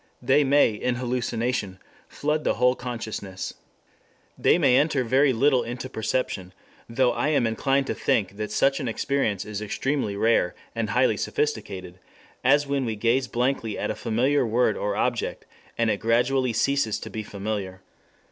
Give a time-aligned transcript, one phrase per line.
[0.19, 3.53] They may, in hallucination, flood the whole consciousness.
[4.35, 6.53] They may enter very little into perception,
[6.89, 11.17] though I am inclined to think that such an experience is extremely rare and highly
[11.17, 11.99] sophisticated,
[12.43, 15.45] as when we gaze blankly at a familiar word or object,
[15.77, 17.83] and it gradually ceases to be familiar.